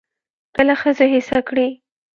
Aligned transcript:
کله 0.55 0.73
ښځو 0.81 1.05
هڅه 1.13 1.39
کړې 1.47 1.67